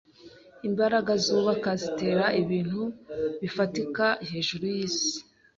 Imbaraga 0.67 1.11
zubaka 1.25 1.69
zitera 1.81 2.25
ibintu 2.41 2.81
bifatika 3.41 4.05
hejuru 4.29 4.63
yisi 4.75 5.17